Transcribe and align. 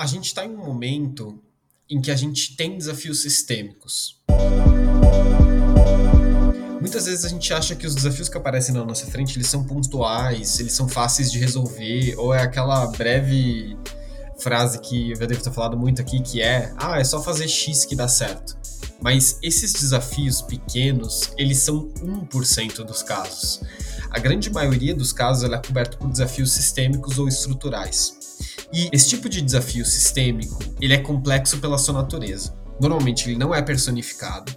a 0.00 0.06
gente 0.06 0.28
está 0.28 0.46
em 0.46 0.48
um 0.48 0.64
momento 0.64 1.38
em 1.86 2.00
que 2.00 2.10
a 2.10 2.16
gente 2.16 2.56
tem 2.56 2.78
desafios 2.78 3.20
sistêmicos. 3.20 4.18
Muitas 6.80 7.04
vezes 7.04 7.26
a 7.26 7.28
gente 7.28 7.52
acha 7.52 7.76
que 7.76 7.86
os 7.86 7.94
desafios 7.94 8.26
que 8.26 8.38
aparecem 8.38 8.74
na 8.74 8.82
nossa 8.82 9.04
frente 9.04 9.36
eles 9.36 9.48
são 9.48 9.62
pontuais, 9.62 10.58
eles 10.58 10.72
são 10.72 10.88
fáceis 10.88 11.30
de 11.30 11.38
resolver, 11.38 12.14
ou 12.16 12.32
é 12.32 12.40
aquela 12.40 12.86
breve 12.86 13.76
frase 14.38 14.80
que 14.80 15.10
eu 15.10 15.16
já 15.16 15.26
devo 15.26 15.42
ter 15.42 15.52
falado 15.52 15.76
muito 15.76 16.00
aqui, 16.00 16.22
que 16.22 16.40
é, 16.40 16.72
ah, 16.78 16.98
é 16.98 17.04
só 17.04 17.22
fazer 17.22 17.46
X 17.46 17.84
que 17.84 17.94
dá 17.94 18.08
certo. 18.08 18.56
Mas 19.02 19.38
esses 19.42 19.74
desafios 19.74 20.40
pequenos, 20.40 21.30
eles 21.36 21.58
são 21.58 21.90
1% 22.02 22.84
dos 22.84 23.02
casos. 23.02 23.60
A 24.10 24.18
grande 24.18 24.48
maioria 24.48 24.94
dos 24.94 25.12
casos 25.12 25.44
é 25.44 25.58
coberta 25.58 25.98
por 25.98 26.08
desafios 26.10 26.52
sistêmicos 26.52 27.18
ou 27.18 27.28
estruturais. 27.28 28.18
E 28.72 28.88
esse 28.92 29.08
tipo 29.08 29.28
de 29.28 29.40
desafio 29.40 29.84
sistêmico, 29.84 30.58
ele 30.80 30.94
é 30.94 30.98
complexo 30.98 31.58
pela 31.58 31.78
sua 31.78 31.94
natureza. 31.94 32.54
Normalmente 32.80 33.28
ele 33.28 33.38
não 33.38 33.54
é 33.54 33.60
personificado. 33.60 34.56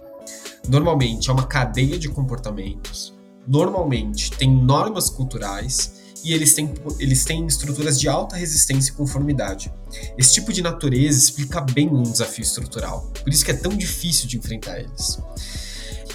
Normalmente 0.68 1.30
é 1.30 1.34
uma 1.34 1.48
cadeia 1.48 1.98
de 1.98 2.08
comportamentos. 2.10 3.14
Normalmente 3.48 4.32
tem 4.32 4.50
normas 4.50 5.10
culturais 5.10 6.02
e 6.24 6.32
eles 6.32 6.54
têm, 6.54 6.74
eles 7.00 7.26
têm 7.26 7.46
estruturas 7.46 8.00
de 8.00 8.08
alta 8.08 8.38
resistência 8.38 8.92
e 8.92 8.96
conformidade. 8.96 9.74
Esse 10.18 10.34
tipo 10.34 10.54
de 10.54 10.62
natureza 10.62 11.20
explica 11.20 11.60
bem 11.60 11.90
um 11.90 12.04
desafio 12.04 12.44
estrutural, 12.44 13.12
por 13.22 13.32
isso 13.32 13.44
que 13.44 13.52
é 13.52 13.56
tão 13.56 13.76
difícil 13.76 14.28
de 14.28 14.38
enfrentar 14.38 14.80
eles. 14.80 15.20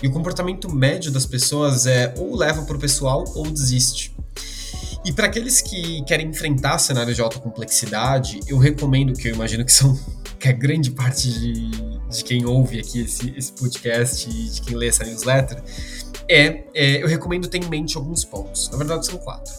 E 0.02 0.06
o 0.06 0.10
comportamento 0.10 0.72
médio 0.72 1.10
das 1.10 1.26
pessoas 1.26 1.86
é 1.86 2.14
ou 2.16 2.34
leva 2.34 2.62
para 2.62 2.76
o 2.76 2.80
pessoal 2.80 3.24
ou 3.34 3.50
desiste. 3.50 4.16
E 5.08 5.12
para 5.12 5.24
aqueles 5.24 5.62
que 5.62 6.04
querem 6.04 6.28
enfrentar 6.28 6.78
cenários 6.78 7.16
de 7.16 7.22
alta 7.22 7.38
complexidade, 7.38 8.40
eu 8.46 8.58
recomendo, 8.58 9.14
que 9.14 9.26
eu 9.26 9.34
imagino 9.34 9.64
que 9.64 9.72
são 9.72 9.98
que 10.38 10.46
é 10.46 10.52
grande 10.52 10.90
parte 10.90 11.32
de, 11.32 11.70
de 12.10 12.22
quem 12.22 12.44
ouve 12.44 12.78
aqui 12.78 13.00
esse, 13.00 13.32
esse 13.34 13.50
podcast 13.52 14.28
e 14.28 14.50
de 14.50 14.60
quem 14.60 14.76
lê 14.76 14.88
essa 14.88 15.04
newsletter, 15.04 15.62
é, 16.28 16.62
é, 16.74 17.02
eu 17.02 17.08
recomendo 17.08 17.48
ter 17.48 17.56
em 17.56 17.66
mente 17.70 17.96
alguns 17.96 18.22
pontos. 18.22 18.68
Na 18.70 18.76
verdade, 18.76 19.06
são 19.06 19.16
quatro. 19.16 19.50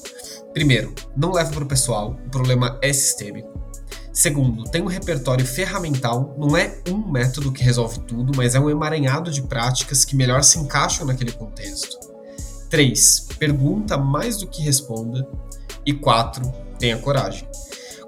Primeiro, 0.53 0.93
não 1.17 1.31
leve 1.31 1.52
para 1.52 1.63
o 1.63 1.67
pessoal, 1.67 2.15
o 2.27 2.29
problema 2.29 2.77
é 2.83 2.93
sistêmico. 2.93 3.49
Segundo, 4.13 4.65
tem 4.65 4.83
um 4.83 4.87
repertório 4.87 5.47
ferramental, 5.47 6.35
não 6.37 6.55
é 6.55 6.77
um 6.87 7.11
método 7.11 7.52
que 7.52 7.63
resolve 7.63 8.02
tudo, 8.02 8.33
mas 8.37 8.53
é 8.53 8.59
um 8.59 8.69
emaranhado 8.69 9.31
de 9.31 9.41
práticas 9.41 10.05
que 10.05 10.15
melhor 10.15 10.43
se 10.43 10.59
encaixam 10.59 11.07
naquele 11.07 11.31
contexto. 11.31 12.08
3. 12.69 13.27
Pergunta 13.37 13.97
mais 13.97 14.37
do 14.37 14.47
que 14.47 14.61
responda. 14.61 15.27
E 15.85 15.93
4. 15.93 16.43
Tenha 16.77 16.97
coragem. 16.97 17.47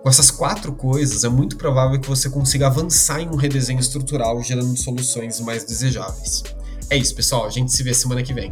Com 0.01 0.09
essas 0.09 0.31
quatro 0.31 0.73
coisas, 0.73 1.23
é 1.23 1.29
muito 1.29 1.57
provável 1.57 1.99
que 1.99 2.07
você 2.07 2.29
consiga 2.29 2.67
avançar 2.67 3.21
em 3.21 3.29
um 3.29 3.35
redesenho 3.35 3.79
estrutural, 3.79 4.41
gerando 4.41 4.75
soluções 4.77 5.39
mais 5.39 5.63
desejáveis. 5.63 6.43
É 6.89 6.97
isso, 6.97 7.13
pessoal. 7.13 7.45
A 7.45 7.49
gente 7.49 7.71
se 7.71 7.83
vê 7.83 7.93
semana 7.93 8.23
que 8.23 8.33
vem. 8.33 8.51